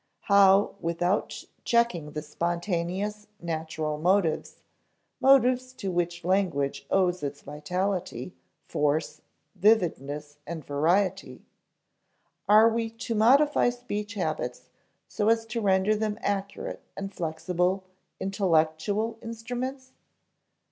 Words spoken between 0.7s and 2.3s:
without checking the